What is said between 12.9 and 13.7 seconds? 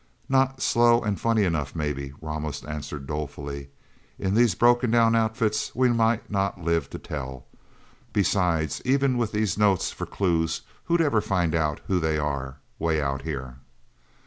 out here?"